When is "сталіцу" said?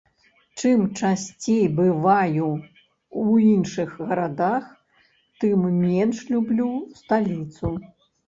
7.03-7.67